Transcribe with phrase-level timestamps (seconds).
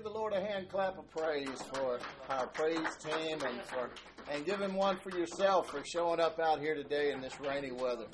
[0.00, 2.00] Give the Lord a hand clap of praise for
[2.30, 3.90] our praise team and for
[4.32, 7.70] and give him one for yourself for showing up out here today in this rainy
[7.70, 8.06] weather.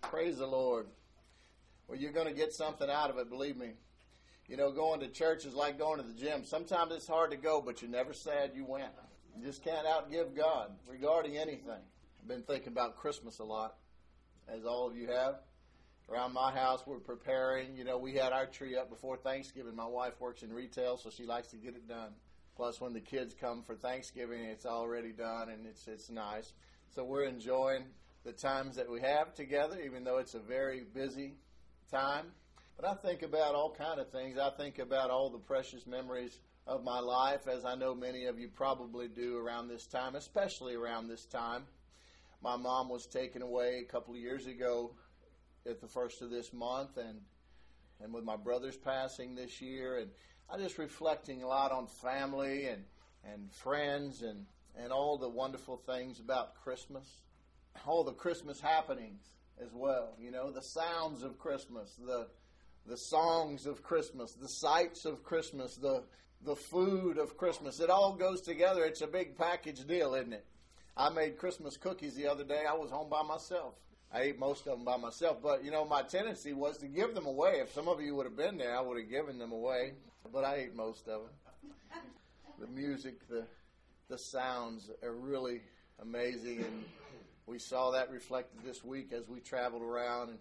[0.00, 0.88] Praise the Lord.
[1.86, 3.74] Well, you're going to get something out of it, believe me.
[4.48, 6.44] You know, going to church is like going to the gym.
[6.44, 8.90] Sometimes it's hard to go, but you're never sad you went.
[9.38, 11.84] You just can't outgive God regarding anything.
[12.20, 13.76] I've been thinking about Christmas a lot,
[14.48, 15.36] as all of you have
[16.10, 16.82] around my house.
[16.86, 17.76] We're preparing.
[17.76, 19.74] You know, we had our tree up before Thanksgiving.
[19.74, 22.12] My wife works in retail, so she likes to get it done.
[22.56, 26.52] Plus, when the kids come for Thanksgiving, it's already done and it's it's nice.
[26.94, 27.86] So we're enjoying
[28.24, 31.34] the times that we have together, even though it's a very busy
[31.90, 32.26] time.
[32.76, 34.38] But I think about all kind of things.
[34.38, 38.38] I think about all the precious memories of my life, as I know many of
[38.38, 41.64] you probably do around this time, especially around this time.
[42.42, 44.92] My mom was taken away a couple of years ago
[45.66, 47.20] at the first of this month, and
[48.02, 50.10] and with my brother's passing this year, and
[50.50, 52.84] I just reflecting a lot on family and
[53.32, 57.22] and friends and and all the wonderful things about Christmas,
[57.86, 59.22] all the Christmas happenings
[59.62, 60.14] as well.
[60.18, 62.28] You know, the sounds of Christmas, the
[62.86, 66.02] the songs of Christmas, the sights of Christmas, the
[66.42, 67.80] the food of Christmas.
[67.80, 68.84] It all goes together.
[68.84, 70.44] It's a big package deal, isn't it?
[70.96, 72.64] I made Christmas cookies the other day.
[72.68, 73.74] I was home by myself.
[74.14, 77.14] I ate most of them by myself, but you know, my tendency was to give
[77.14, 77.54] them away.
[77.60, 79.94] If some of you would have been there, I would have given them away,
[80.32, 82.02] but I ate most of them.
[82.60, 83.44] The music, the
[84.08, 85.62] the sounds are really
[86.00, 86.84] amazing, and
[87.46, 90.38] we saw that reflected this week as we traveled around and.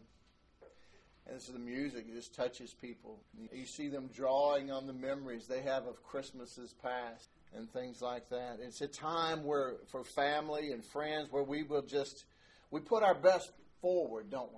[1.25, 3.17] And this is the music, just touches people.
[3.53, 8.27] You see them drawing on the memories they have of Christmases past and things like
[8.29, 8.59] that.
[8.61, 12.25] It's a time where, for family and friends, where we will just,
[12.71, 13.53] we put our best
[13.83, 14.49] forward, don't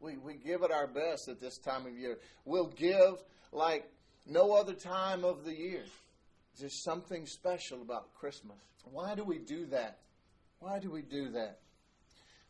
[0.00, 0.12] we?
[0.12, 2.18] We, we give it our best at this time of year.
[2.44, 3.16] We'll give
[3.50, 3.90] like
[4.24, 5.82] no other time of the year.
[6.60, 8.56] There's something special about Christmas.
[8.84, 9.98] Why do we do that?
[10.60, 11.58] Why do we do that?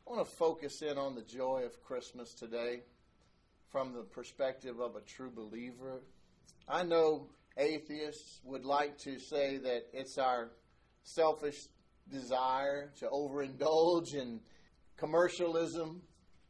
[0.07, 2.81] I want to focus in on the joy of Christmas today
[3.71, 6.03] from the perspective of a true believer.
[6.69, 10.51] I know atheists would like to say that it's our
[11.03, 11.69] selfish
[12.11, 14.41] desire to overindulge in
[14.99, 16.03] commercialism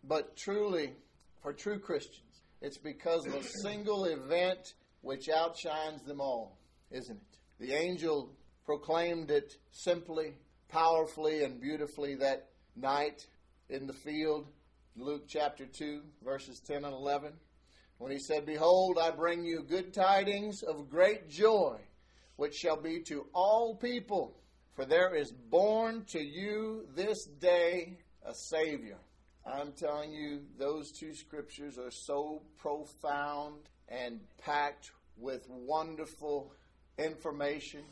[0.05, 0.95] but truly,
[1.43, 6.59] for true Christians, it's because of a single event which outshines them all,
[6.91, 7.39] isn't it?
[7.59, 8.31] The angel
[8.65, 10.35] proclaimed it simply,
[10.69, 13.27] powerfully, and beautifully that night
[13.69, 14.47] in the field,
[14.97, 17.33] Luke chapter 2, verses 10 and 11,
[17.99, 21.79] when he said, Behold, I bring you good tidings of great joy,
[22.37, 24.37] which shall be to all people,
[24.75, 28.99] for there is born to you this day a Savior
[29.53, 33.57] I'm telling you, those two scriptures are so profound
[33.89, 36.53] and packed with wonderful
[36.99, 37.83] information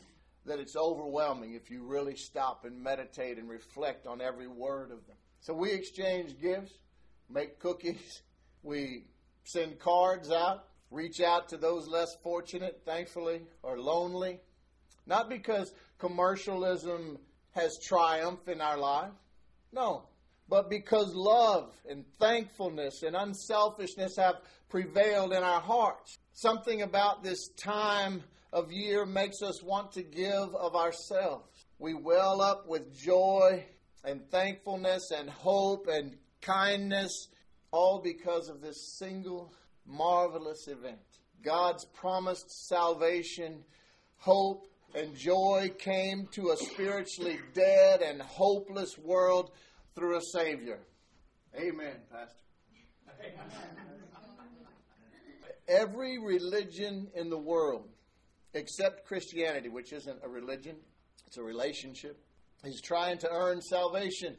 [0.44, 5.06] that it's overwhelming if you really stop and meditate and reflect on every word of
[5.06, 5.16] them.
[5.40, 6.72] So we exchange gifts,
[7.28, 8.22] make cookies,
[8.62, 9.04] we
[9.44, 14.40] send cards out, reach out to those less fortunate, thankfully, or lonely.
[15.06, 17.18] Not because commercialism
[17.52, 19.12] has triumphed in our life.
[19.72, 20.04] No,
[20.48, 24.36] but because love and thankfulness and unselfishness have
[24.68, 26.18] prevailed in our hearts.
[26.32, 31.66] Something about this time of year makes us want to give of ourselves.
[31.78, 33.64] We well up with joy
[34.04, 37.28] and thankfulness and hope and kindness,
[37.72, 39.52] all because of this single
[39.84, 40.98] marvelous event.
[41.42, 43.64] God's promised salvation,
[44.16, 49.50] hope, and joy came to a spiritually dead and hopeless world
[49.96, 50.78] through a Savior.
[51.58, 52.42] Amen, Pastor.
[55.66, 57.88] Every religion in the world,
[58.52, 60.76] except Christianity, which isn't a religion,
[61.26, 62.22] it's a relationship,
[62.62, 64.36] is trying to earn salvation.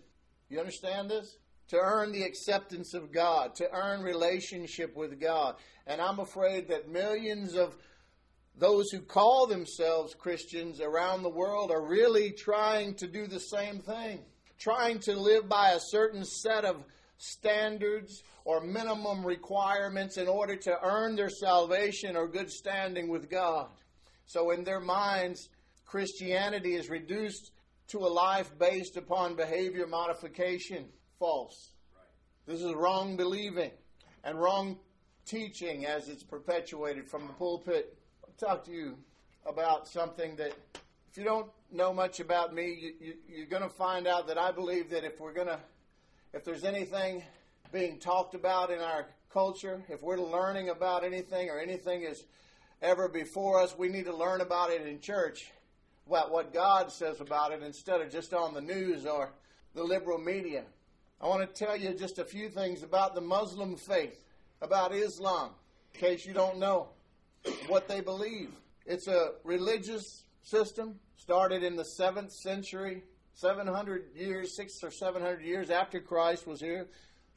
[0.50, 1.38] You understand this?
[1.70, 5.56] To earn the acceptance of God, to earn relationship with God.
[5.88, 7.76] And I'm afraid that millions of
[8.56, 13.80] those who call themselves Christians around the world are really trying to do the same
[13.80, 14.20] thing
[14.60, 16.84] trying to live by a certain set of
[17.18, 23.68] standards or minimum requirements in order to earn their salvation or good standing with God.
[24.26, 25.50] So, in their minds,
[25.86, 27.52] Christianity is reduced
[27.90, 30.86] to a life based upon behavior modification.
[31.20, 31.72] False.
[32.46, 33.72] This is wrong believing
[34.24, 34.78] and wrong
[35.26, 37.98] teaching as it's perpetuated from the pulpit.
[38.24, 38.98] I'll talk to you
[39.46, 40.54] about something that
[41.12, 44.38] if you don't know much about me, you, you, are going to find out that
[44.38, 45.60] I believe that if we're going to,
[46.34, 47.24] if there's anything
[47.72, 52.24] being talked about in our culture, if we're learning about anything or anything is
[52.82, 53.78] ever before us.
[53.78, 55.52] We need to learn about it in church,
[56.08, 59.32] about what God says about it, instead of just on the news or
[59.74, 60.64] the liberal media.
[61.20, 64.24] I want to tell you just a few things about the Muslim faith,
[64.62, 65.52] about Islam,
[65.94, 66.90] in case you don't know
[67.68, 68.52] what they believe.
[68.86, 73.04] It's a religious system started in the 7th century,
[73.34, 76.88] 700 years, 6 or 700 years after Christ was here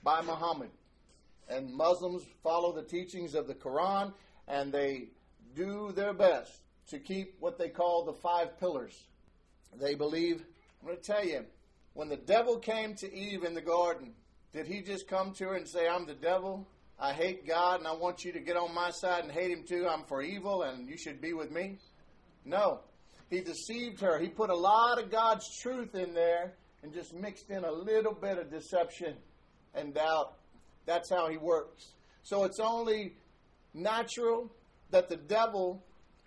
[0.02, 0.70] by Muhammad.
[1.48, 4.12] And Muslims follow the teachings of the Quran
[4.46, 5.08] and they
[5.56, 6.52] do their best
[6.90, 8.94] to keep what they call the five pillars.
[9.80, 10.44] They believe,
[10.80, 11.44] I'm going to tell you,
[11.94, 14.12] when the devil came to Eve in the garden,
[14.52, 16.68] did he just come to her and say, I'm the devil?
[16.98, 19.64] I hate God and I want you to get on my side and hate him
[19.66, 19.88] too.
[19.88, 21.78] I'm for evil and you should be with me?
[22.44, 22.80] No.
[23.30, 24.18] He deceived her.
[24.18, 28.12] He put a lot of God's truth in there and just mixed in a little
[28.12, 29.14] bit of deception
[29.74, 30.34] and doubt.
[30.84, 31.92] That's how he works.
[32.22, 33.14] So it's only
[33.72, 34.50] natural
[34.90, 35.82] that the devil,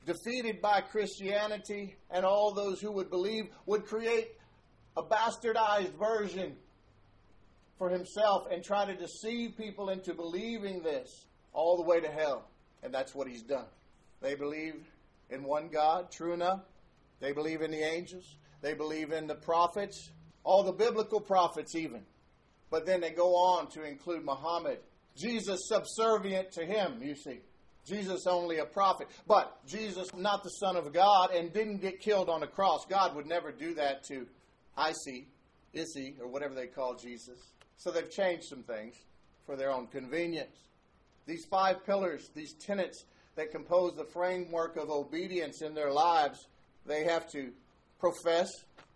[0.05, 4.29] defeated by Christianity and all those who would believe, would create
[4.95, 6.55] a bastardized version
[7.77, 12.47] for himself and try to deceive people into believing this all the way to hell.
[12.81, 13.65] And that's what he's done.
[14.21, 14.75] They believe
[15.29, 16.61] in one God, true enough.
[17.23, 18.35] They believe in the angels.
[18.61, 20.11] They believe in the prophets,
[20.43, 22.01] all the biblical prophets, even.
[22.69, 24.79] But then they go on to include Muhammad,
[25.15, 27.39] Jesus subservient to him, you see.
[27.85, 29.07] Jesus only a prophet.
[29.25, 32.85] But Jesus not the Son of God and didn't get killed on a cross.
[32.89, 34.27] God would never do that to
[34.77, 35.27] Isi,
[35.73, 37.39] Issy, or whatever they call Jesus.
[37.77, 38.95] So they've changed some things
[39.45, 40.57] for their own convenience.
[41.25, 43.05] These five pillars, these tenets
[43.35, 46.47] that compose the framework of obedience in their lives,
[46.85, 47.51] they have to
[47.99, 48.49] profess,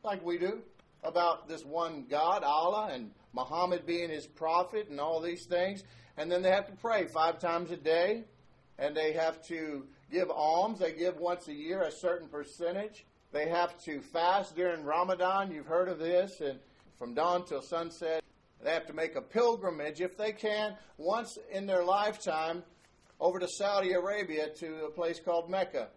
[0.03, 0.61] like we do,
[1.03, 5.83] about this one God, Allah, and Muhammad being his prophet, and all these things.
[6.17, 8.23] And then they have to pray five times a day,
[8.77, 10.79] and they have to give alms.
[10.79, 13.05] They give once a year a certain percentage.
[13.31, 15.51] They have to fast during Ramadan.
[15.51, 16.59] You've heard of this, and
[16.97, 18.23] from dawn till sunset.
[18.63, 22.63] They have to make a pilgrimage, if they can, once in their lifetime
[23.19, 25.89] over to Saudi Arabia to a place called Mecca.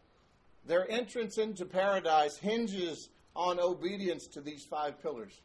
[0.66, 5.40] Their entrance into paradise hinges on obedience to these five pillars.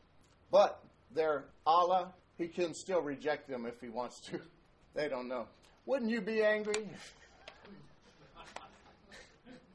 [0.51, 0.83] But
[1.13, 4.39] their Allah, He can still reject them if He wants to.
[4.93, 5.47] They don't know.
[5.85, 6.87] Wouldn't you be angry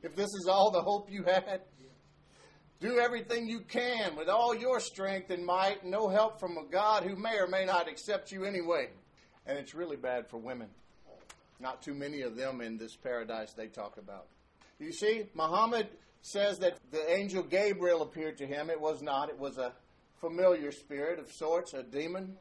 [0.03, 1.61] if this is all the hope you had?
[2.81, 7.03] Do everything you can with all your strength and might, no help from a God
[7.03, 8.89] who may or may not accept you anyway.
[9.47, 10.69] And it's really bad for women.
[11.61, 14.27] Not too many of them in this paradise they talk about.
[14.81, 15.89] You see, Muhammad
[16.23, 18.71] says that the angel Gabriel appeared to him.
[18.71, 19.73] It was not, it was a
[20.21, 22.37] familiar spirit of sorts, a demon,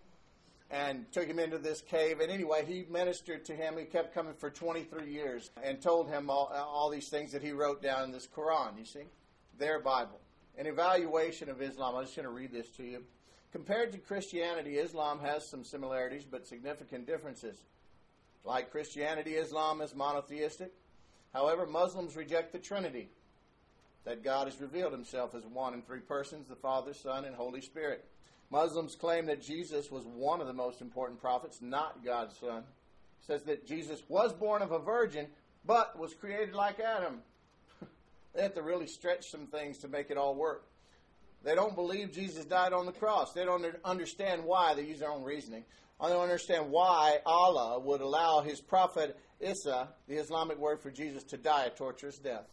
[0.72, 2.22] and took him into this cave.
[2.22, 3.78] And anyway, he ministered to him.
[3.78, 7.52] He kept coming for 23 years and told him all, all these things that he
[7.52, 9.04] wrote down in this Quran, you see,
[9.58, 10.20] their Bible.
[10.58, 11.96] An evaluation of Islam.
[11.96, 13.04] I'm just going to read this to you.
[13.52, 17.58] Compared to Christianity, Islam has some similarities but significant differences.
[18.46, 20.72] Like Christianity, Islam is monotheistic.
[21.34, 23.10] However, Muslims reject the Trinity
[24.06, 27.62] that God has revealed himself as one in three persons the Father, Son, and Holy
[27.62, 28.06] Spirit.
[28.50, 32.60] Muslims claim that Jesus was one of the most important prophets, not God's Son.
[32.60, 35.28] It says that Jesus was born of a virgin,
[35.66, 37.22] but was created like Adam.
[38.34, 40.66] they have to really stretch some things to make it all work.
[41.44, 43.34] They don't believe Jesus died on the cross.
[43.34, 44.74] They don't understand why.
[44.74, 45.64] They use their own reasoning.
[46.02, 51.24] I don't understand why Allah would allow his prophet Isa, the Islamic word for Jesus,
[51.26, 52.48] to die a torturous death.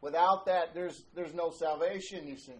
[0.00, 2.52] Without that, there's, there's no salvation, you see.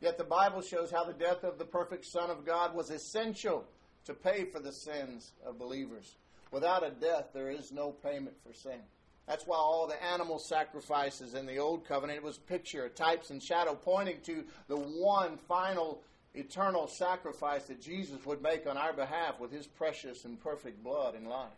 [0.00, 3.64] Yet the Bible shows how the death of the perfect Son of God was essential
[4.04, 6.16] to pay for the sins of believers.
[6.50, 8.80] Without a death, there is no payment for sin.
[9.26, 13.42] That's why all the animal sacrifices in the Old Covenant it was picture, types, and
[13.42, 16.02] shadow pointing to the one final
[16.34, 21.14] eternal sacrifice that Jesus would make on our behalf with his precious and perfect blood
[21.14, 21.50] and life.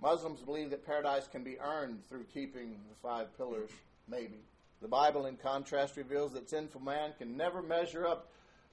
[0.00, 3.70] Muslims believe that paradise can be earned through keeping the five pillars,
[4.08, 4.44] maybe.
[4.82, 8.30] The Bible, in contrast, reveals that sinful man can never measure up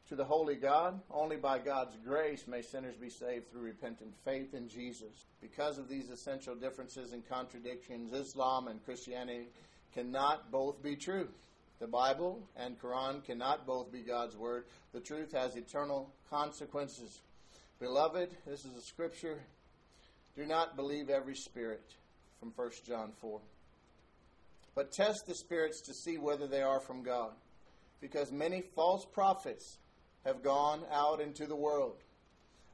[0.09, 0.99] to the holy God.
[1.09, 5.25] Only by God's grace may sinners be saved through repentant faith in Jesus.
[5.39, 9.47] Because of these essential differences and contradictions, Islam and Christianity
[9.93, 11.29] cannot both be true.
[11.79, 14.65] The Bible and Quran cannot both be God's word.
[14.93, 17.21] The truth has eternal consequences.
[17.79, 19.39] Beloved, this is a scripture.
[20.35, 21.95] Do not believe every spirit
[22.39, 23.39] from 1 John 4.
[24.73, 27.33] But test the spirits to see whether they are from God,
[27.99, 29.77] because many false prophets
[30.25, 31.97] have gone out into the world.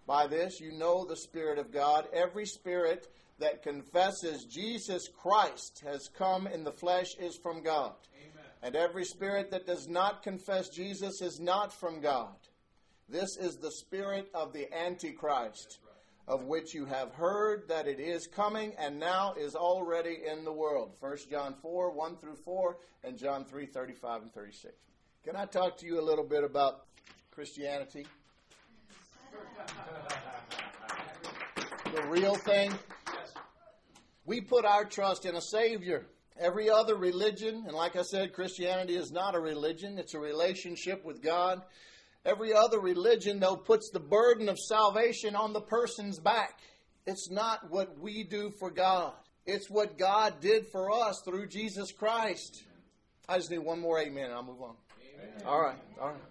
[0.06, 2.08] By this you know the Spirit of God.
[2.14, 3.08] Every spirit
[3.40, 7.94] that confesses Jesus Christ has come in the flesh is from God.
[8.16, 8.46] Amen.
[8.64, 12.36] And every spirit that does not confess Jesus is not from God.
[13.10, 15.80] This is the spirit of the Antichrist,
[16.28, 20.52] of which you have heard that it is coming and now is already in the
[20.52, 20.92] world.
[21.00, 24.74] 1 John 4, 1 through 4, and John 3, 35 and 36.
[25.24, 26.86] Can I talk to you a little bit about
[27.32, 28.06] Christianity?
[31.96, 32.74] the real thing?
[34.26, 36.06] We put our trust in a Savior.
[36.38, 41.04] Every other religion, and like I said, Christianity is not a religion, it's a relationship
[41.06, 41.62] with God.
[42.28, 46.60] Every other religion, though, puts the burden of salvation on the person's back.
[47.06, 49.14] It's not what we do for God,
[49.46, 52.66] it's what God did for us through Jesus Christ.
[53.30, 54.76] I just need one more amen and I'll move on.
[55.16, 55.46] Amen.
[55.46, 56.22] All right, all right.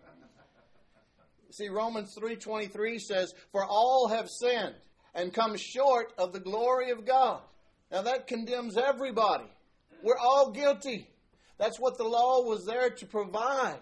[1.50, 4.74] See, Romans 3.23 says, For all have sinned
[5.14, 7.40] and come short of the glory of God.
[7.90, 9.50] Now that condemns everybody.
[10.02, 11.08] We're all guilty.
[11.58, 13.80] That's what the law was there to provide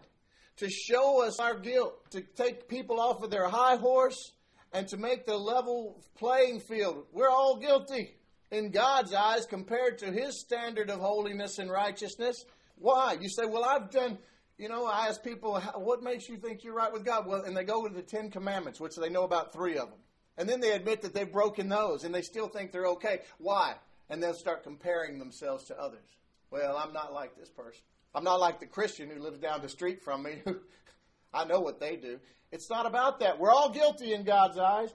[0.56, 4.32] to show us our guilt, to take people off of their high horse,
[4.72, 7.06] and to make the level playing field.
[7.12, 8.16] We're all guilty
[8.50, 12.44] in God's eyes compared to His standard of holiness and righteousness.
[12.76, 13.16] Why?
[13.20, 14.18] You say, well, I've done,
[14.58, 17.26] you know, I ask people, what makes you think you're right with God?
[17.26, 19.98] Well, and they go to the Ten Commandments, which they know about three of them.
[20.36, 23.20] And then they admit that they've broken those and they still think they're okay.
[23.38, 23.74] Why?
[24.10, 26.08] And they'll start comparing themselves to others.
[26.50, 27.82] Well, I'm not like this person.
[28.14, 30.42] I'm not like the Christian who lives down the street from me.
[31.34, 32.20] I know what they do.
[32.52, 33.40] It's not about that.
[33.40, 34.90] We're all guilty in God's eyes.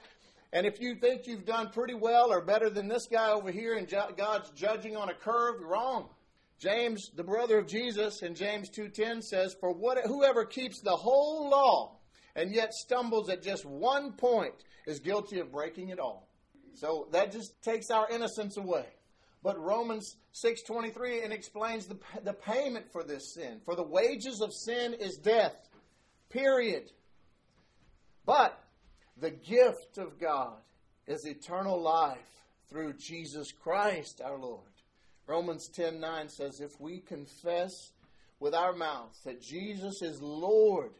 [0.53, 3.75] And if you think you've done pretty well or better than this guy over here
[3.75, 6.09] and God's judging on a curve, you're wrong.
[6.57, 11.49] James, the brother of Jesus, in James 2:10 says, "For what, whoever keeps the whole
[11.49, 11.99] law
[12.35, 16.27] and yet stumbles at just one point is guilty of breaking it all."
[16.73, 18.87] So that just takes our innocence away.
[19.41, 23.61] But Romans 6:23 and explains the, the payment for this sin.
[23.63, 25.69] For the wages of sin is death.
[26.29, 26.91] Period.
[28.25, 28.61] But
[29.17, 30.57] the gift of God
[31.07, 34.63] is eternal life through Jesus Christ our Lord.
[35.25, 37.91] Romans 10:9 says if we confess
[38.39, 40.91] with our mouth that Jesus is Lord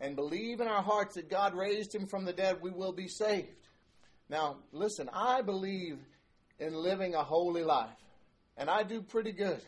[0.00, 3.08] and believe in our hearts that God raised him from the dead, we will be
[3.08, 3.68] saved.
[4.28, 5.98] Now, listen, I believe
[6.58, 7.88] in living a holy life.
[8.56, 9.60] And I do pretty good.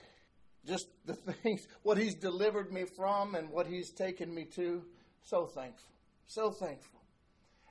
[0.66, 4.83] Just the things, what He's delivered me from and what He's taken me to.
[5.23, 5.93] So thankful.
[6.26, 7.00] So thankful.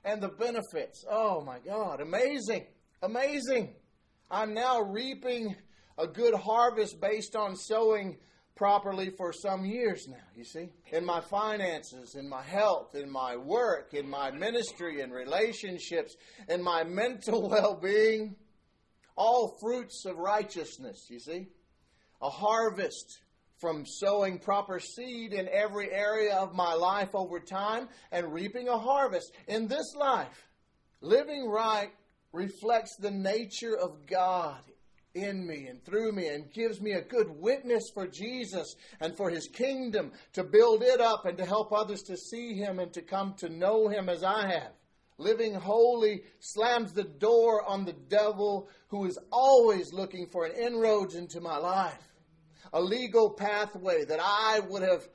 [0.04, 2.68] And the benefits, oh my God, amazing.
[3.02, 3.76] Amazing.
[4.30, 5.56] I'm now reaping
[5.98, 8.18] a good harvest based on sowing
[8.56, 10.70] properly for some years now, you see?
[10.92, 16.16] In my finances, in my health, in my work, in my ministry in relationships,
[16.48, 18.36] in my mental well being
[19.16, 21.48] all fruits of righteousness, you see.
[22.22, 23.20] A harvest
[23.60, 28.78] from sowing proper seed in every area of my life over time and reaping a
[28.78, 30.48] harvest in this life.
[31.02, 31.92] Living right
[32.34, 34.60] reflects the nature of God
[35.14, 39.30] in me and through me and gives me a good witness for Jesus and for
[39.30, 43.02] his kingdom to build it up and to help others to see him and to
[43.02, 44.74] come to know him as I have.
[45.18, 51.16] Living holy slams the door on the devil who is always looking for an inroads
[51.16, 52.02] into my life.
[52.74, 55.08] A legal pathway that I would have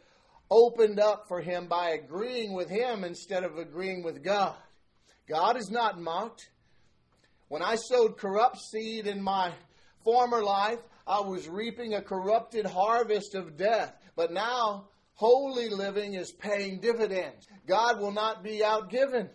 [0.50, 4.56] opened up for him by agreeing with him instead of agreeing with God.
[5.28, 6.48] God is not mocked.
[7.48, 9.52] When I sowed corrupt seed in my
[10.02, 13.94] former life, I was reaping a corrupted harvest of death.
[14.16, 17.46] But now, holy living is paying dividends.
[17.66, 19.28] God will not be outgiven.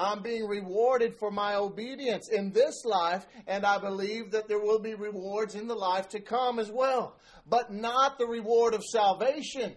[0.00, 4.78] I'm being rewarded for my obedience in this life, and I believe that there will
[4.78, 7.18] be rewards in the life to come as well.
[7.46, 9.76] But not the reward of salvation.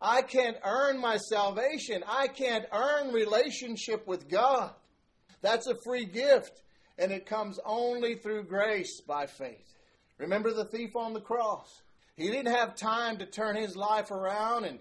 [0.00, 2.04] I can't earn my salvation.
[2.06, 4.70] I can't earn relationship with God.
[5.42, 6.62] That's a free gift,
[6.96, 9.74] and it comes only through grace by faith.
[10.18, 11.82] Remember the thief on the cross?
[12.16, 14.78] He didn't have time to turn his life around and,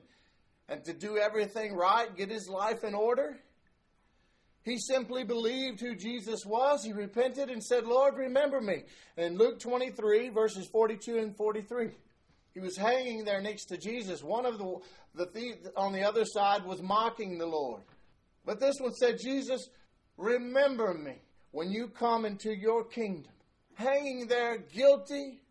[0.70, 3.40] and to do everything right, get his life in order.
[4.64, 6.84] He simply believed who Jesus was.
[6.86, 8.84] He repented and said, Lord, remember me.
[9.18, 11.90] In Luke 23, verses 42 and 43,
[12.54, 14.24] he was hanging there next to Jesus.
[14.24, 14.80] One of the,
[15.16, 17.82] the on the other side was mocking the Lord.
[18.46, 19.70] But this one said, Jesus,
[20.18, 21.16] remember me
[21.52, 23.32] when you come into your kingdom.
[23.76, 25.42] Hanging there guilty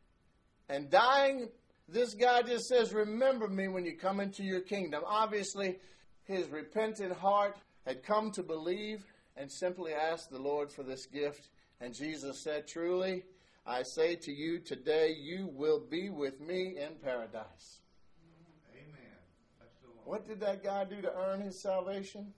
[0.69, 1.49] and dying,
[1.89, 5.03] this guy just says, Remember me when you come into your kingdom.
[5.07, 5.79] Obviously,
[6.25, 9.05] his repentant heart had come to believe,
[9.37, 11.49] and simply asked the Lord for this gift.
[11.81, 13.25] And Jesus said, Truly,
[13.67, 17.81] I say to you today, you will be with me in paradise.
[18.73, 19.71] Amen.
[20.05, 22.33] What did that guy do to earn his salvation?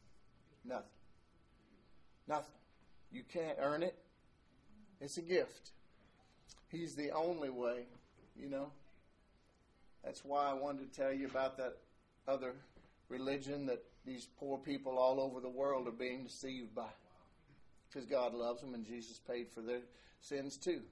[0.65, 0.85] Nothing.
[2.29, 2.55] Nothing.
[3.11, 3.97] You can't earn it.
[5.01, 5.73] It's a gift.
[6.69, 7.87] He's the only way,
[8.37, 8.71] you know.
[10.03, 11.77] That's why I wanted to tell you about that
[12.27, 12.55] other
[13.09, 16.89] religion that these poor people all over the world are being deceived by.
[17.89, 19.83] Because God loves them and Jesus paid for their
[20.21, 20.83] sins too.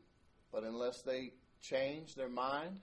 [0.52, 2.78] But unless they change their mind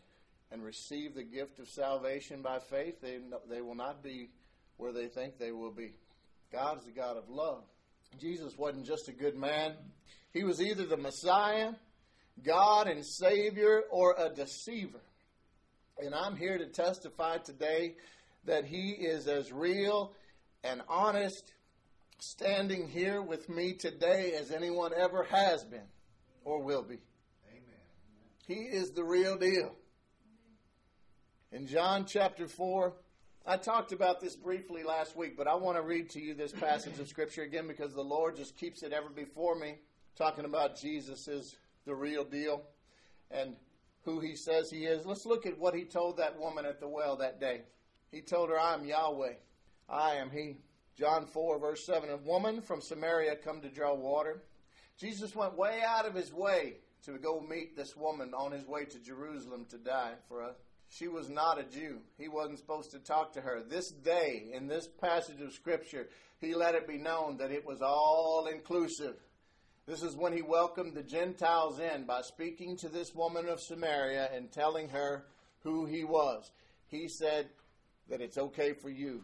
[0.51, 3.19] and receive the gift of salvation by faith, they,
[3.49, 4.29] they will not be
[4.77, 5.93] where they think they will be.
[6.51, 7.63] God is a God of love.
[8.19, 9.73] Jesus wasn't just a good man,
[10.31, 11.71] he was either the Messiah,
[12.43, 14.99] God and Savior, or a deceiver.
[15.99, 17.95] And I'm here to testify today
[18.45, 20.13] that he is as real
[20.63, 21.53] and honest
[22.19, 25.87] standing here with me today as anyone ever has been
[26.43, 26.99] or will be.
[27.49, 27.63] Amen.
[28.47, 29.73] He is the real deal.
[31.51, 32.93] In John chapter 4,
[33.45, 36.51] I talked about this briefly last week, but I want to read to you this
[36.51, 39.75] passage of Scripture again because the Lord just keeps it ever before me,
[40.15, 42.63] talking about Jesus is the real deal
[43.31, 43.55] and
[44.03, 45.05] who he says he is.
[45.05, 47.61] Let's look at what he told that woman at the well that day.
[48.11, 49.33] He told her, I am Yahweh.
[49.89, 50.57] I am he.
[50.97, 52.09] John 4, verse 7.
[52.09, 54.43] A woman from Samaria come to draw water.
[54.97, 58.85] Jesus went way out of his way to go meet this woman on his way
[58.85, 60.55] to Jerusalem to die for us.
[60.89, 61.99] She was not a Jew.
[62.17, 63.61] He wasn't supposed to talk to her.
[63.61, 67.81] This day, in this passage of Scripture, he let it be known that it was
[67.81, 69.15] all inclusive.
[69.85, 74.29] This is when he welcomed the Gentiles in by speaking to this woman of Samaria
[74.33, 75.25] and telling her
[75.63, 76.51] who he was.
[76.87, 77.49] He said
[78.09, 79.23] that it's okay for you.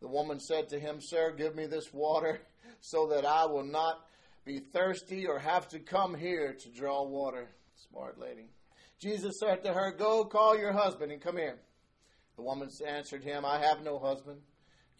[0.00, 2.40] The woman said to him, Sir, give me this water
[2.80, 4.06] so that I will not
[4.44, 7.48] be thirsty or have to come here to draw water.
[7.90, 8.46] Smart lady.
[8.98, 11.58] Jesus said to her, Go call your husband and come here.
[12.36, 14.40] The woman answered him, I have no husband.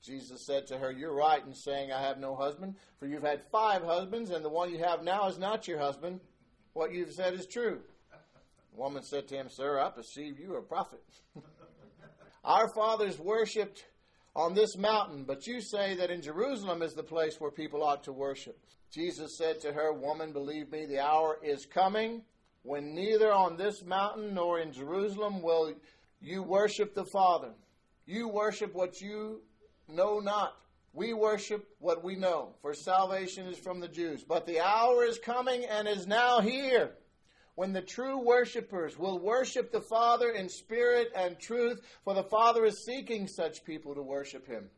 [0.02, 3.42] Jesus said to her, You're right in saying, I have no husband, for you've had
[3.50, 6.20] five husbands, and the one you have now is not your husband.
[6.72, 7.80] What you've said is true.
[8.72, 11.02] The woman said to him, Sir, I perceive you are a prophet.
[12.44, 13.84] Our fathers worshipped
[14.38, 18.04] on this mountain, but you say that in Jerusalem is the place where people ought
[18.04, 18.56] to worship.
[18.88, 22.22] Jesus said to her, Woman, believe me, the hour is coming
[22.62, 25.74] when neither on this mountain nor in Jerusalem will
[26.20, 27.50] you worship the Father.
[28.06, 29.42] You worship what you
[29.88, 30.54] know not.
[30.92, 34.22] We worship what we know, for salvation is from the Jews.
[34.22, 36.92] But the hour is coming and is now here
[37.58, 42.64] when the true worshippers will worship the Father in spirit and truth, for the Father
[42.64, 44.70] is seeking such people to worship him.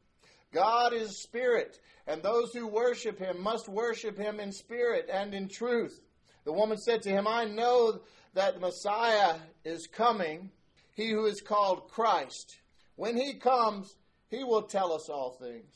[0.51, 5.47] God is spirit, and those who worship him must worship him in spirit and in
[5.47, 6.01] truth.
[6.45, 8.01] The woman said to him, I know
[8.33, 10.51] that the Messiah is coming,
[10.95, 12.61] he who is called Christ.
[12.97, 13.95] When he comes,
[14.31, 15.71] he will tell us all things.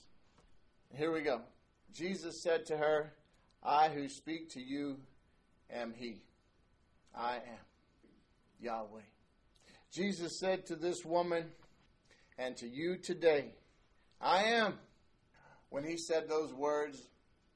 [0.97, 1.43] Here we go.
[1.93, 3.13] Jesus said to her,
[3.63, 5.01] I who speak to you
[5.71, 6.24] am he.
[7.17, 7.65] I am
[8.61, 9.01] Yahweh.
[9.93, 11.45] Jesus said to this woman
[12.39, 13.53] and to you today,
[14.21, 14.75] I am.
[15.71, 17.09] When he said those words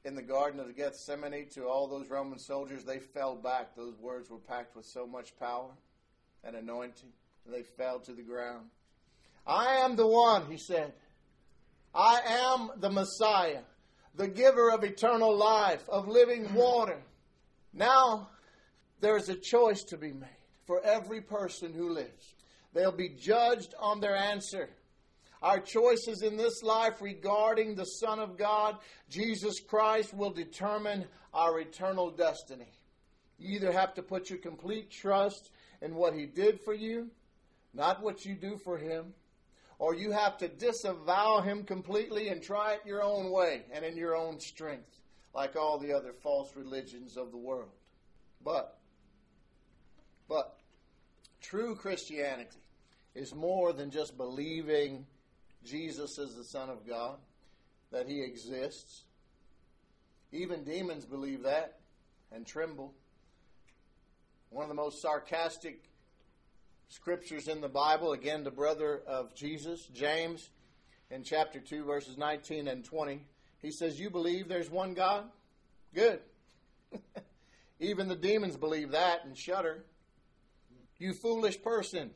[0.04, 3.74] in the Garden of Gethsemane to all those Roman soldiers, they fell back.
[3.74, 5.70] Those words were packed with so much power
[6.44, 7.10] and anointing,
[7.46, 8.66] they fell to the ground.
[9.46, 10.92] I am the one, he said.
[11.94, 13.62] I am the Messiah,
[14.14, 16.98] the giver of eternal life, of living water.
[17.72, 18.28] Now,
[19.00, 20.28] there's a choice to be made
[20.66, 22.34] for every person who lives.
[22.74, 24.70] They'll be judged on their answer.
[25.40, 28.76] Our choices in this life regarding the Son of God,
[29.08, 32.72] Jesus Christ, will determine our eternal destiny.
[33.38, 37.10] You either have to put your complete trust in what He did for you,
[37.72, 39.14] not what you do for Him,
[39.78, 43.96] or you have to disavow Him completely and try it your own way and in
[43.96, 45.00] your own strength,
[45.34, 47.70] like all the other false religions of the world.
[48.44, 48.77] But,
[50.28, 50.58] but,
[51.40, 52.58] true Christianity
[53.14, 55.06] is more than just believing
[55.64, 57.16] Jesus is the Son of God,
[57.90, 59.04] that He exists.
[60.32, 61.78] Even demons believe that
[62.32, 62.92] and tremble.
[64.50, 65.84] One of the most sarcastic
[66.88, 70.50] scriptures in the Bible, again, the brother of Jesus, James,
[71.10, 73.20] in chapter 2, verses 19 and 20,
[73.60, 75.24] he says, You believe there's one God?
[75.94, 76.20] Good.
[77.80, 79.84] Even the demons believe that and shudder.
[80.98, 82.10] You foolish person,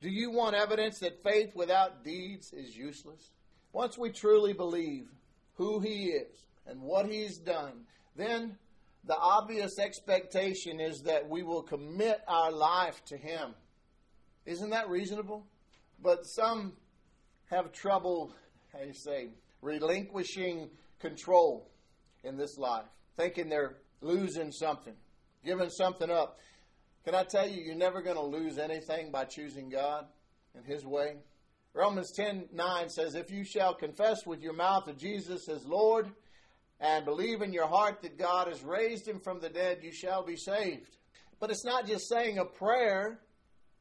[0.00, 3.30] do you want evidence that faith without deeds is useless?
[3.72, 5.08] Once we truly believe
[5.54, 7.84] who He is and what He's done,
[8.16, 8.56] then
[9.04, 13.54] the obvious expectation is that we will commit our life to Him.
[14.46, 15.46] Isn't that reasonable?
[16.00, 16.74] But some
[17.50, 18.32] have trouble,
[18.72, 19.30] how you say,
[19.62, 20.70] relinquishing
[21.00, 21.70] control
[22.22, 24.94] in this life, thinking they're losing something,
[25.44, 26.38] giving something up.
[27.04, 30.06] Can I tell you, you're never going to lose anything by choosing God
[30.54, 31.16] and His way?
[31.74, 36.10] Romans 10 9 says, If you shall confess with your mouth that Jesus is Lord
[36.80, 40.24] and believe in your heart that God has raised him from the dead, you shall
[40.24, 40.96] be saved.
[41.40, 43.20] But it's not just saying a prayer,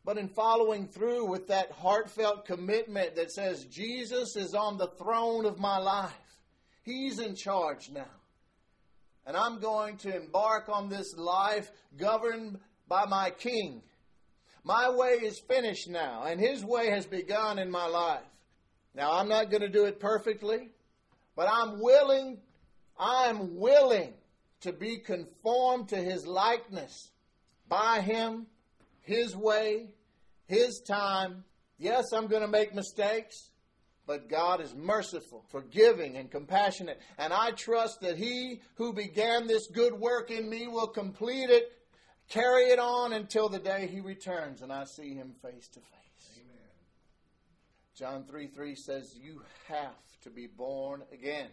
[0.05, 5.45] but in following through with that heartfelt commitment that says, Jesus is on the throne
[5.45, 6.13] of my life.
[6.83, 8.05] He's in charge now.
[9.25, 13.81] And I'm going to embark on this life governed by my King.
[14.63, 18.21] My way is finished now, and His way has begun in my life.
[18.93, 20.69] Now, I'm not going to do it perfectly,
[21.35, 22.39] but I'm willing
[22.99, 24.13] I'm willing
[24.61, 27.11] to be conformed to his likeness
[27.69, 28.47] by him,
[29.01, 29.91] his way,
[30.47, 31.43] his time.
[31.77, 33.51] Yes, I'm going to make mistakes,
[34.07, 36.99] but God is merciful, forgiving, and compassionate.
[37.19, 41.71] And I trust that he who began this good work in me will complete it,
[42.29, 46.31] carry it on until the day he returns and I see him face to face.
[46.35, 46.69] Amen.
[47.95, 51.49] John 3 3 says, You have to be born again.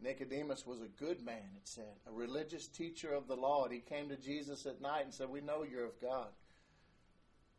[0.00, 3.64] Nicodemus was a good man, it said, a religious teacher of the law.
[3.64, 6.28] And he came to Jesus at night and said, We know you're of God.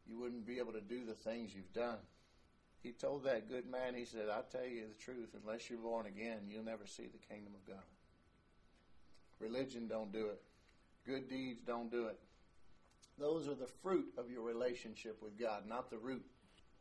[0.07, 1.97] You wouldn't be able to do the things you've done.
[2.83, 6.05] He told that good man, he said, I'll tell you the truth, unless you're born
[6.05, 7.83] again, you'll never see the kingdom of God.
[9.39, 10.41] Religion don't do it.
[11.03, 12.19] Good deeds don't do it.
[13.17, 16.25] Those are the fruit of your relationship with God, not the root.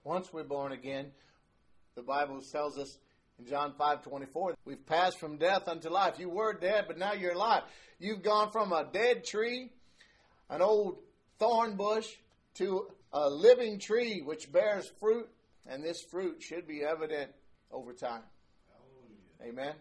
[0.03, 1.13] Once we're born again,
[1.95, 2.99] the Bible tells us
[3.39, 6.19] in John 5 24, we've passed from death unto life.
[6.19, 7.63] You were dead, but now you're alive.
[7.99, 9.71] You've gone from a dead tree,
[10.51, 10.99] an old
[11.39, 12.09] thorn bush,
[12.55, 15.29] to a living tree which bears fruit,
[15.67, 17.31] and this fruit should be evident
[17.71, 18.23] over time.
[18.73, 19.53] Hallelujah.
[19.53, 19.75] Amen.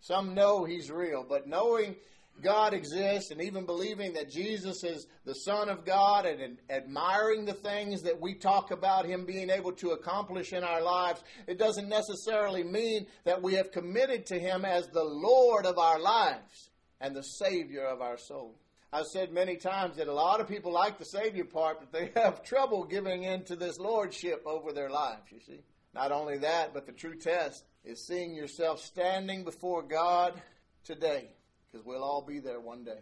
[0.00, 1.96] Some know he's real, but knowing
[2.42, 7.54] God exists and even believing that Jesus is the Son of God and admiring the
[7.54, 11.88] things that we talk about Him being able to accomplish in our lives, it doesn't
[11.88, 16.70] necessarily mean that we have committed to Him as the Lord of our lives
[17.00, 18.56] and the Savior of our soul.
[18.92, 22.10] I've said many times that a lot of people like the Savior part, but they
[22.20, 25.62] have trouble giving in to this Lordship over their lives, you see.
[25.94, 30.40] Not only that, but the true test is seeing yourself standing before God
[30.84, 31.28] today
[31.74, 33.00] because we'll all be there one day.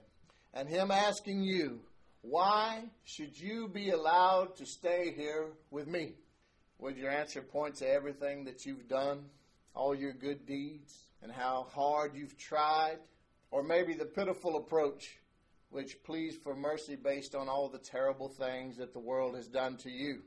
[0.54, 1.80] And Him asking you,
[2.22, 6.14] why should you be allowed to stay here with me?
[6.78, 9.26] Would your answer point to everything that you've done,
[9.74, 12.96] all your good deeds, and how hard you've tried?
[13.50, 15.18] Or maybe the pitiful approach,
[15.68, 19.76] which pleads for mercy based on all the terrible things that the world has done
[19.78, 20.22] to you?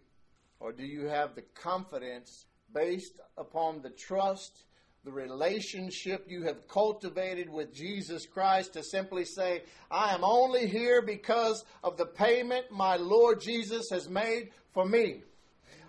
[0.60, 4.66] Or do you have the confidence based upon the trust
[5.06, 11.04] the relationship you have cultivated with Jesus Christ to simply say, I am only here
[11.04, 15.22] because of the payment my Lord Jesus has made for me.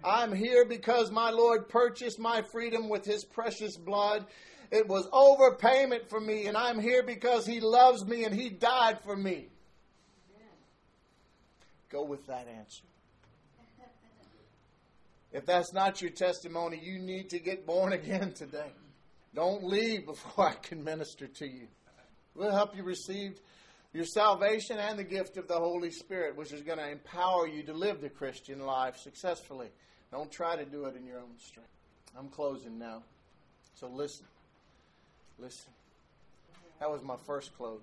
[0.04, 4.26] I'm here because my Lord purchased my freedom with his precious blood.
[4.70, 8.98] It was overpayment for me, and I'm here because he loves me and he died
[9.02, 9.46] for me.
[11.88, 12.84] Go with that answer.
[15.32, 18.72] If that's not your testimony, you need to get born again today.
[19.36, 21.68] Don't leave before I can minister to you.
[22.34, 23.38] We'll help you receive
[23.92, 27.62] your salvation and the gift of the Holy Spirit, which is going to empower you
[27.64, 29.68] to live the Christian life successfully.
[30.10, 31.70] Don't try to do it in your own strength.
[32.18, 33.02] I'm closing now.
[33.74, 34.26] So listen.
[35.38, 35.72] Listen.
[36.80, 37.80] That was my first close.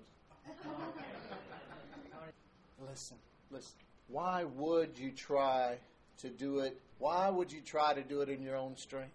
[2.88, 3.16] listen.
[3.50, 3.76] Listen.
[4.08, 5.76] why would you try
[6.18, 6.80] to do it?
[6.98, 9.14] Why would you try to do it in your own strength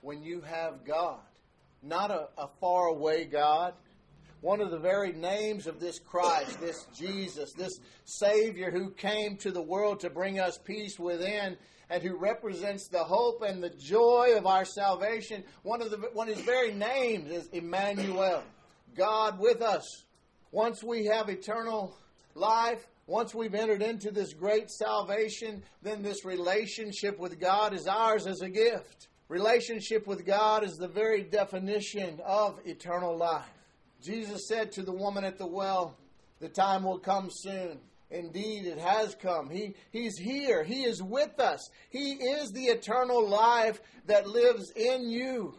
[0.00, 1.20] when you have God?
[1.82, 3.74] Not a, a faraway God.
[4.40, 9.50] One of the very names of this Christ, this Jesus, this Savior who came to
[9.50, 11.56] the world to bring us peace within
[11.90, 15.42] and who represents the hope and the joy of our salvation.
[15.62, 18.44] One of the one of his very names is Emmanuel,
[18.96, 20.04] God with us.
[20.52, 21.96] Once we have eternal
[22.34, 28.26] life, once we've entered into this great salvation, then this relationship with God is ours
[28.26, 29.08] as a gift.
[29.28, 33.44] Relationship with God is the very definition of eternal life.
[34.02, 35.96] Jesus said to the woman at the well,
[36.40, 37.80] The time will come soon.
[38.10, 39.50] Indeed, it has come.
[39.50, 40.64] He, he's here.
[40.64, 41.68] He is with us.
[41.90, 45.54] He is the eternal life that lives in you.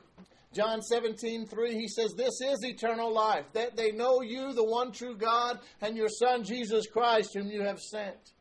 [0.51, 4.91] John 17, 3, he says, This is eternal life, that they know you, the one
[4.91, 8.33] true God, and your Son, Jesus Christ, whom you have sent.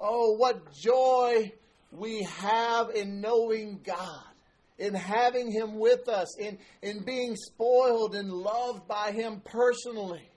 [0.00, 1.50] Oh, what joy
[1.90, 4.35] we have in knowing God,
[4.78, 10.28] in having Him with us, in, in being spoiled and loved by Him personally.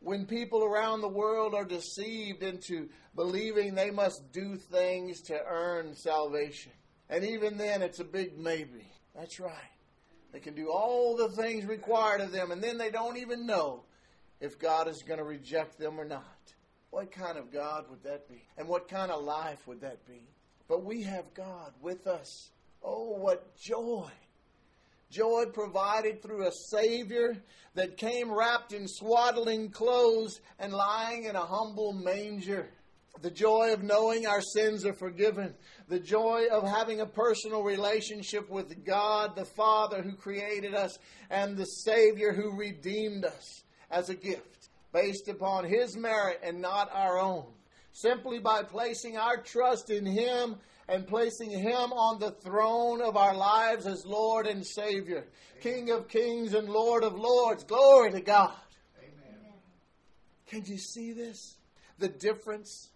[0.00, 5.94] When people around the world are deceived into believing they must do things to earn
[5.96, 6.72] salvation.
[7.10, 8.92] And even then, it's a big maybe.
[9.16, 9.52] That's right.
[10.32, 13.84] They can do all the things required of them, and then they don't even know
[14.40, 16.24] if God is going to reject them or not.
[16.90, 18.42] What kind of God would that be?
[18.56, 20.28] And what kind of life would that be?
[20.68, 22.50] But we have God with us.
[22.82, 24.10] Oh, what joy!
[25.10, 27.42] Joy provided through a Savior
[27.74, 32.68] that came wrapped in swaddling clothes and lying in a humble manger
[33.20, 35.54] the joy of knowing our sins are forgiven,
[35.88, 40.98] the joy of having a personal relationship with God the Father who created us
[41.30, 46.90] and the Savior who redeemed us as a gift based upon His merit and not
[46.92, 47.46] our own.
[47.92, 50.56] Simply by placing our trust in Him
[50.88, 55.26] and placing Him on the throne of our lives as Lord and Savior,
[55.60, 57.64] King of kings and Lord of lords.
[57.64, 58.54] Glory to God.
[58.98, 59.52] Amen.
[60.46, 61.56] Can you see this?
[61.98, 62.90] The difference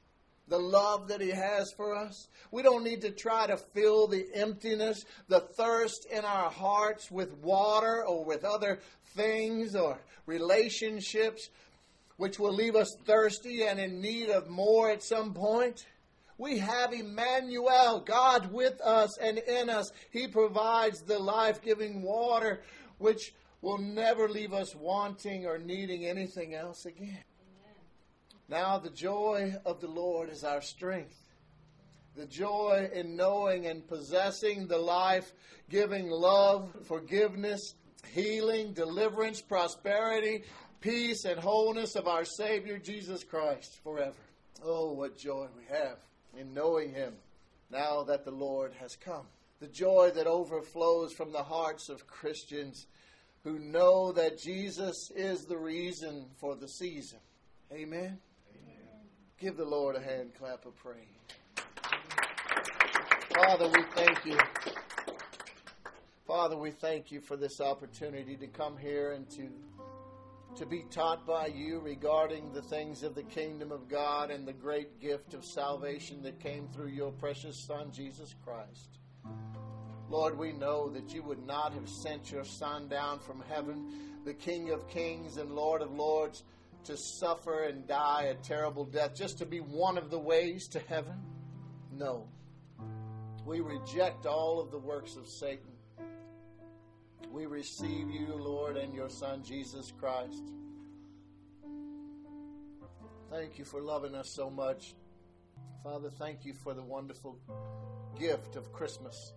[0.48, 2.28] the love that He has for us.
[2.50, 7.32] We don't need to try to fill the emptiness, the thirst in our hearts with
[7.38, 8.80] water or with other
[9.14, 11.48] things or relationships
[12.18, 15.86] which will leave us thirsty and in need of more at some point.
[16.38, 19.90] We have Emmanuel, God with us and in us.
[20.10, 22.62] He provides the life giving water
[22.98, 27.08] which will never leave us wanting or needing anything else again.
[27.08, 27.76] Amen.
[28.48, 31.16] Now, the joy of the Lord is our strength.
[32.16, 35.32] The joy in knowing and possessing the life
[35.70, 37.74] giving love, forgiveness,
[38.12, 40.44] healing, deliverance, prosperity,
[40.80, 44.12] peace, and wholeness of our Savior Jesus Christ forever.
[44.62, 45.98] Oh, what joy we have
[46.38, 47.14] in knowing Him
[47.70, 49.26] now that the Lord has come.
[49.60, 52.86] The joy that overflows from the hearts of Christians
[53.44, 57.18] who know that Jesus is the reason for the season.
[57.72, 58.18] Amen.
[59.38, 60.98] Give the Lord a hand clap of praise.
[63.34, 64.38] Father, we thank you.
[66.26, 69.48] Father, we thank you for this opportunity to come here and to
[70.56, 74.52] to be taught by you regarding the things of the kingdom of God and the
[74.52, 78.98] great gift of salvation that came through your precious Son, Jesus Christ.
[80.10, 83.90] Lord, we know that you would not have sent your Son down from heaven,
[84.26, 86.44] the King of kings and Lord of lords
[86.84, 90.80] to suffer and die a terrible death just to be one of the ways to
[90.80, 91.18] heaven?
[91.90, 92.28] No.
[93.46, 95.71] We reject all of the works of Satan.
[97.30, 100.42] We receive you, Lord, and your Son, Jesus Christ.
[103.30, 104.94] Thank you for loving us so much.
[105.82, 107.38] Father, thank you for the wonderful
[108.18, 109.32] gift of Christmas,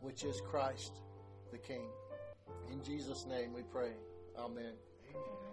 [0.00, 1.00] which is Christ
[1.50, 1.88] the King.
[2.70, 3.92] In Jesus' name we pray.
[4.38, 4.74] Amen.
[5.12, 5.47] God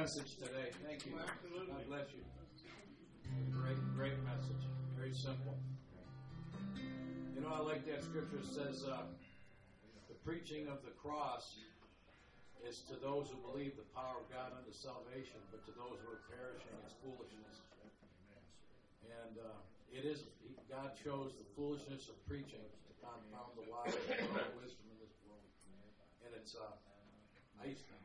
[0.00, 0.72] message today.
[0.80, 1.12] Thank you.
[1.12, 2.24] God bless you.
[3.52, 4.64] Great, great message.
[4.96, 5.60] Very simple.
[7.36, 9.04] You know, I like that scripture says, uh,
[10.08, 11.60] the preaching of the cross
[12.64, 16.16] is to those who believe the power of God unto salvation, but to those who
[16.16, 17.60] are perishing it's foolishness.
[19.04, 19.52] And uh,
[19.92, 20.24] it is,
[20.64, 25.44] God chose the foolishness of preaching to confound the wise and all wisdom this world.
[26.24, 26.72] And it's, uh,
[27.60, 27.99] I used to,